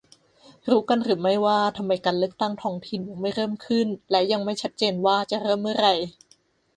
[0.69, 5.89] รู้กันหรือไม่ว่า ทำไมการเลือกตั้งท้องถิ่นยังไม่เริ่มขึ้น และยังไม่ชัดเจนว่า จะเริ่มเมื่อไร